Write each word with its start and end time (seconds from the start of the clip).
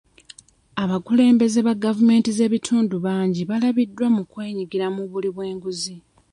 Abakulembeze 0.83 1.59
ba 1.67 1.73
gavumenti 1.83 2.29
z'ebitundu 2.37 2.95
bangi 3.05 3.41
balabiddwa 3.49 4.07
mu 4.15 4.23
kwenyigira 4.31 4.87
mu 4.95 5.03
buli 5.11 5.29
bw'enguzi 5.35 5.95